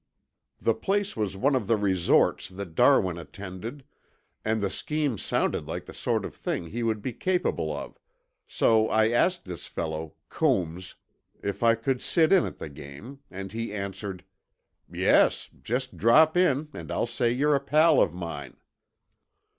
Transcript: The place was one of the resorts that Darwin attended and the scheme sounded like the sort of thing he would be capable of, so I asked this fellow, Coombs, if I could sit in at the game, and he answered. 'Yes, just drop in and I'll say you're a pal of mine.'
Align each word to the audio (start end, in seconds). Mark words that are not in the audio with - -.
The 0.59 0.73
place 0.73 1.15
was 1.15 1.37
one 1.37 1.53
of 1.55 1.67
the 1.67 1.77
resorts 1.77 2.49
that 2.49 2.73
Darwin 2.73 3.19
attended 3.19 3.83
and 4.43 4.59
the 4.59 4.71
scheme 4.71 5.19
sounded 5.19 5.67
like 5.67 5.85
the 5.85 5.93
sort 5.93 6.25
of 6.25 6.33
thing 6.33 6.65
he 6.65 6.81
would 6.81 7.03
be 7.03 7.13
capable 7.13 7.71
of, 7.71 7.99
so 8.47 8.89
I 8.89 9.11
asked 9.11 9.45
this 9.45 9.67
fellow, 9.67 10.15
Coombs, 10.27 10.95
if 11.43 11.61
I 11.61 11.75
could 11.75 12.01
sit 12.01 12.33
in 12.33 12.47
at 12.47 12.57
the 12.57 12.67
game, 12.69 13.19
and 13.29 13.51
he 13.51 13.71
answered. 13.71 14.23
'Yes, 14.91 15.51
just 15.61 15.97
drop 15.97 16.35
in 16.35 16.69
and 16.73 16.89
I'll 16.91 17.05
say 17.05 17.29
you're 17.31 17.53
a 17.53 17.59
pal 17.59 18.01
of 18.01 18.11
mine.' 18.11 18.57